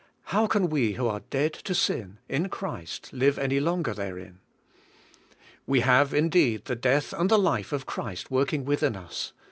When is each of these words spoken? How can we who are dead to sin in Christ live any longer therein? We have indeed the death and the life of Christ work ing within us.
How 0.33 0.47
can 0.47 0.71
we 0.71 0.93
who 0.93 1.05
are 1.07 1.19
dead 1.29 1.53
to 1.53 1.75
sin 1.75 2.17
in 2.27 2.49
Christ 2.49 3.13
live 3.13 3.37
any 3.37 3.59
longer 3.59 3.93
therein? 3.93 4.39
We 5.67 5.81
have 5.81 6.11
indeed 6.11 6.65
the 6.65 6.75
death 6.75 7.13
and 7.13 7.29
the 7.29 7.37
life 7.37 7.71
of 7.71 7.85
Christ 7.85 8.31
work 8.31 8.51
ing 8.51 8.65
within 8.65 8.95
us. 8.95 9.33